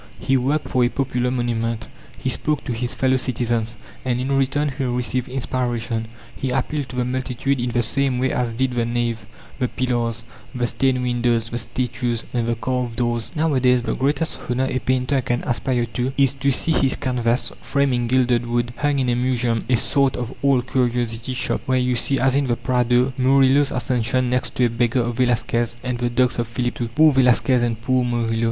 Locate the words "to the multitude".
6.89-7.59